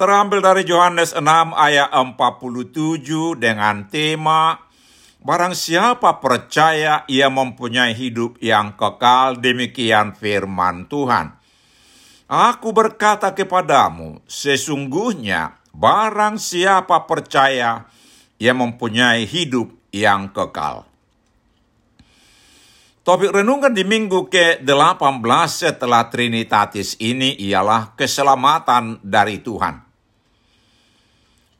terambil 0.00 0.40
dari 0.40 0.64
Yohanes 0.64 1.12
6 1.12 1.28
ayat 1.52 1.92
47 1.92 3.36
dengan 3.36 3.84
tema 3.84 4.64
Barang 5.20 5.52
siapa 5.52 6.16
percaya 6.16 7.04
ia 7.04 7.28
mempunyai 7.28 7.92
hidup 7.92 8.40
yang 8.40 8.72
kekal, 8.72 9.36
demikian 9.36 10.16
firman 10.16 10.88
Tuhan. 10.88 11.36
Aku 12.24 12.72
berkata 12.72 13.36
kepadamu, 13.36 14.24
sesungguhnya 14.24 15.60
barang 15.76 16.40
siapa 16.40 17.04
percaya 17.04 17.84
ia 18.40 18.56
mempunyai 18.56 19.28
hidup 19.28 19.68
yang 19.92 20.32
kekal. 20.32 20.88
Topik 23.04 23.36
renungan 23.36 23.76
di 23.76 23.84
minggu 23.84 24.24
ke-18 24.32 25.48
setelah 25.52 26.08
Trinitatis 26.08 26.96
ini 26.96 27.36
ialah 27.44 27.92
keselamatan 27.92 29.04
dari 29.04 29.44
Tuhan. 29.44 29.89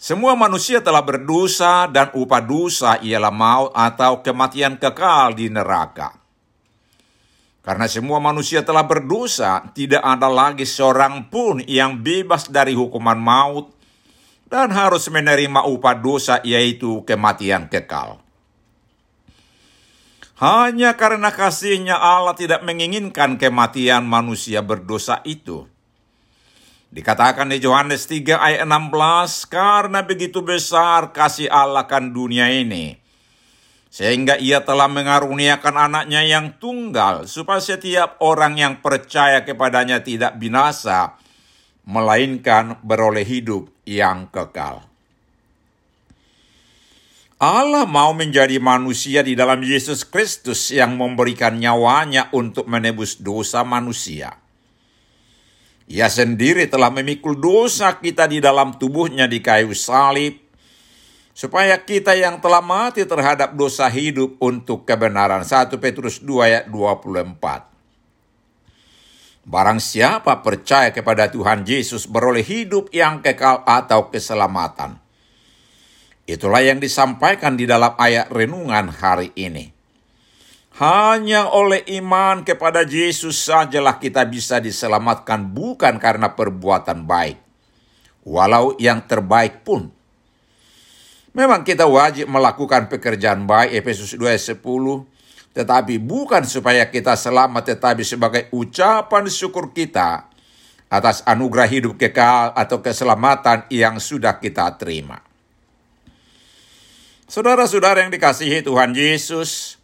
Semua 0.01 0.33
manusia 0.33 0.81
telah 0.81 1.05
berdosa 1.05 1.85
dan 1.85 2.09
upah 2.17 2.41
dosa 2.41 2.97
ialah 3.05 3.29
maut 3.29 3.69
atau 3.77 4.25
kematian 4.25 4.81
kekal 4.81 5.37
di 5.37 5.53
neraka. 5.53 6.17
Karena 7.61 7.85
semua 7.85 8.17
manusia 8.17 8.65
telah 8.65 8.89
berdosa, 8.89 9.61
tidak 9.77 10.01
ada 10.01 10.33
lagi 10.33 10.65
seorang 10.65 11.29
pun 11.29 11.61
yang 11.69 12.01
bebas 12.01 12.49
dari 12.49 12.73
hukuman 12.73 13.21
maut, 13.21 13.77
dan 14.49 14.73
harus 14.73 15.05
menerima 15.13 15.69
upah 15.69 16.01
dosa 16.01 16.41
yaitu 16.49 17.05
kematian 17.05 17.69
kekal. 17.69 18.25
Hanya 20.41 20.97
karena 20.97 21.29
kasihnya 21.29 22.01
Allah 22.01 22.33
tidak 22.33 22.65
menginginkan 22.65 23.37
kematian 23.37 24.09
manusia 24.09 24.65
berdosa 24.65 25.21
itu. 25.29 25.69
Dikatakan 26.91 27.55
di 27.55 27.63
Yohanes 27.63 28.11
3 28.11 28.35
ayat 28.35 28.67
16, 28.67 29.47
karena 29.47 30.03
begitu 30.03 30.43
besar 30.43 31.15
kasih 31.15 31.47
Allah 31.47 31.87
kan 31.87 32.11
dunia 32.11 32.51
ini, 32.51 32.99
sehingga 33.95 34.35
ia 34.43 34.67
telah 34.67 34.91
mengaruniakan 34.91 35.87
anaknya 35.87 36.27
yang 36.27 36.59
tunggal, 36.59 37.31
supaya 37.31 37.63
setiap 37.63 38.19
orang 38.19 38.59
yang 38.59 38.75
percaya 38.83 39.47
kepadanya 39.47 40.03
tidak 40.03 40.35
binasa, 40.43 41.15
melainkan 41.87 42.83
beroleh 42.83 43.23
hidup 43.23 43.71
yang 43.87 44.27
kekal. 44.27 44.83
Allah 47.39 47.87
mau 47.87 48.11
menjadi 48.19 48.59
manusia 48.59 49.23
di 49.23 49.39
dalam 49.39 49.63
Yesus 49.63 50.03
Kristus 50.03 50.75
yang 50.75 50.99
memberikan 50.99 51.55
nyawanya 51.55 52.35
untuk 52.35 52.67
menebus 52.67 53.23
dosa 53.23 53.63
manusia. 53.63 54.50
Ia 55.91 56.07
sendiri 56.07 56.71
telah 56.71 56.87
memikul 56.95 57.35
dosa 57.35 57.99
kita 57.99 58.31
di 58.31 58.39
dalam 58.39 58.79
tubuhnya 58.79 59.27
di 59.27 59.43
kayu 59.43 59.75
salib, 59.75 60.39
supaya 61.35 61.83
kita 61.83 62.15
yang 62.15 62.39
telah 62.39 62.63
mati 62.63 63.03
terhadap 63.03 63.59
dosa 63.59 63.91
hidup 63.91 64.39
untuk 64.39 64.87
kebenaran. 64.87 65.43
1 65.43 65.67
Petrus 65.83 66.23
2 66.23 66.47
ayat 66.47 66.65
24. 66.71 67.67
Barang 69.51 69.83
siapa 69.83 70.47
percaya 70.47 70.95
kepada 70.95 71.27
Tuhan 71.27 71.67
Yesus 71.67 72.07
beroleh 72.07 72.47
hidup 72.47 72.95
yang 72.95 73.19
kekal 73.19 73.67
atau 73.67 74.15
keselamatan. 74.15 74.95
Itulah 76.23 76.63
yang 76.63 76.79
disampaikan 76.79 77.59
di 77.59 77.67
dalam 77.67 77.99
ayat 77.99 78.31
renungan 78.31 78.95
hari 78.95 79.35
ini. 79.35 79.80
Hanya 80.79 81.51
oleh 81.51 81.83
iman 81.99 82.47
kepada 82.47 82.87
Yesus 82.87 83.43
sajalah 83.43 83.99
kita 83.99 84.23
bisa 84.29 84.63
diselamatkan 84.63 85.51
bukan 85.51 85.99
karena 85.99 86.31
perbuatan 86.39 87.03
baik. 87.09 87.39
Walau 88.23 88.79
yang 88.79 89.03
terbaik 89.03 89.67
pun. 89.67 89.91
Memang 91.35 91.67
kita 91.67 91.87
wajib 91.87 92.31
melakukan 92.31 92.87
pekerjaan 92.87 93.47
baik 93.47 93.83
Efesus 93.83 94.15
2 94.15 94.31
ayat 94.31 94.45
10. 94.59 94.63
Tetapi 95.51 95.99
bukan 95.99 96.47
supaya 96.47 96.87
kita 96.87 97.19
selamat 97.19 97.75
tetapi 97.75 98.07
sebagai 98.07 98.47
ucapan 98.55 99.27
syukur 99.27 99.75
kita 99.75 100.31
atas 100.91 101.23
anugerah 101.27 101.67
hidup 101.71 101.95
kekal 101.99 102.55
atau 102.55 102.79
keselamatan 102.83 103.67
yang 103.71 103.99
sudah 103.99 104.39
kita 104.39 104.75
terima. 104.79 105.23
Saudara-saudara 107.31 108.03
yang 108.03 108.11
dikasihi 108.11 108.67
Tuhan 108.67 108.91
Yesus, 108.91 109.80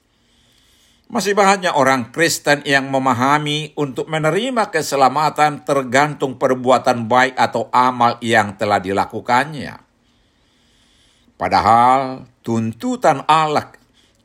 masih 1.06 1.38
banyak 1.38 1.70
orang 1.70 2.10
Kristen 2.10 2.66
yang 2.66 2.90
memahami 2.90 3.70
untuk 3.78 4.10
menerima 4.10 4.74
keselamatan 4.74 5.62
tergantung 5.62 6.34
perbuatan 6.34 7.06
baik 7.06 7.38
atau 7.38 7.70
amal 7.70 8.18
yang 8.18 8.58
telah 8.58 8.82
dilakukannya. 8.82 9.78
Padahal 11.38 12.26
tuntutan 12.42 13.22
Allah 13.30 13.70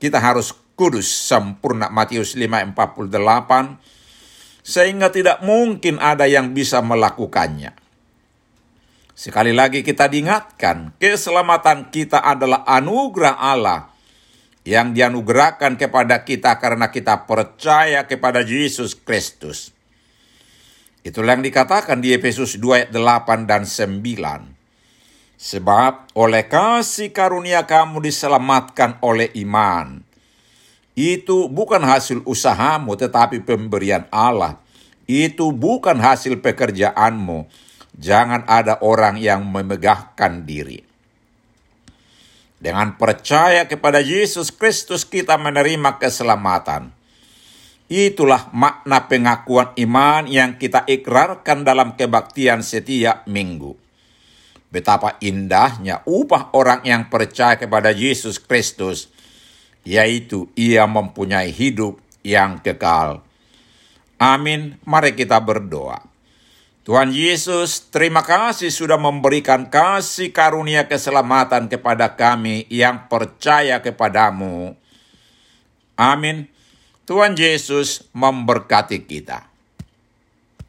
kita 0.01 0.17
harus 0.17 0.55
kudus 0.73 1.05
sempurna 1.05 1.93
Matius 1.93 2.33
5:48 2.33 3.77
sehingga 4.65 5.13
tidak 5.13 5.45
mungkin 5.45 6.01
ada 6.01 6.25
yang 6.25 6.57
bisa 6.57 6.81
melakukannya. 6.81 7.77
Sekali 9.13 9.53
lagi 9.53 9.85
kita 9.85 10.09
diingatkan, 10.09 10.97
keselamatan 10.97 11.93
kita 11.93 12.25
adalah 12.25 12.65
anugerah 12.65 13.37
Allah 13.37 13.90
yang 14.61 14.93
dianugerahkan 14.93 15.77
kepada 15.77 16.21
kita 16.21 16.61
karena 16.61 16.93
kita 16.93 17.25
percaya 17.25 18.05
kepada 18.05 18.45
Yesus 18.45 18.93
Kristus. 18.93 19.73
Itulah 21.01 21.33
yang 21.33 21.41
dikatakan 21.41 21.97
di 21.97 22.13
Efesus 22.13 22.61
2 22.61 22.77
ayat 22.77 22.91
8 22.93 23.49
dan 23.49 23.65
9. 23.65 24.01
Sebab 25.41 26.13
oleh 26.13 26.45
kasih 26.45 27.09
karunia 27.09 27.65
kamu 27.65 28.05
diselamatkan 28.05 29.01
oleh 29.01 29.33
iman. 29.41 30.05
Itu 30.93 31.49
bukan 31.49 31.81
hasil 31.81 32.21
usahamu 32.29 32.93
tetapi 32.93 33.41
pemberian 33.41 34.05
Allah. 34.13 34.61
Itu 35.09 35.49
bukan 35.49 35.97
hasil 35.97 36.37
pekerjaanmu 36.45 37.49
Jangan 38.01 38.47
ada 38.47 38.79
orang 38.81 39.19
yang 39.19 39.43
memegahkan 39.45 40.47
diri. 40.47 40.90
Dengan 42.61 42.93
percaya 42.93 43.65
kepada 43.65 43.97
Yesus 43.97 44.53
Kristus 44.53 45.01
kita 45.01 45.33
menerima 45.41 45.97
keselamatan. 45.97 46.93
Itulah 47.89 48.53
makna 48.53 49.09
pengakuan 49.09 49.73
iman 49.81 50.29
yang 50.29 50.61
kita 50.61 50.85
ikrarkan 50.85 51.65
dalam 51.65 51.97
kebaktian 51.97 52.61
setiap 52.61 53.25
minggu. 53.25 53.73
Betapa 54.69 55.17
indahnya 55.19 56.05
upah 56.05 56.53
orang 56.53 56.85
yang 56.85 57.09
percaya 57.09 57.57
kepada 57.57 57.91
Yesus 57.91 58.39
Kristus, 58.39 59.11
yaitu 59.83 60.47
ia 60.53 60.85
mempunyai 60.85 61.51
hidup 61.51 61.99
yang 62.21 62.61
kekal. 62.61 63.25
Amin. 64.21 64.77
Mari 64.85 65.17
kita 65.17 65.41
berdoa. 65.41 66.10
Tuhan 66.81 67.13
Yesus, 67.13 67.93
terima 67.93 68.25
kasih 68.25 68.73
sudah 68.73 68.97
memberikan 68.97 69.69
kasih 69.69 70.33
karunia 70.33 70.89
keselamatan 70.89 71.69
kepada 71.69 72.17
kami 72.17 72.65
yang 72.73 73.05
percaya 73.05 73.85
kepadamu. 73.85 74.73
Amin. 75.93 76.49
Tuhan 77.05 77.37
Yesus 77.37 78.09
memberkati 78.17 79.05
kita. 79.05 79.50